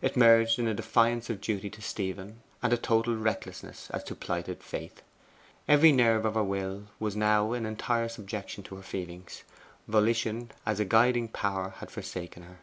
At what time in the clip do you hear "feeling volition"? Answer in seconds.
8.82-10.52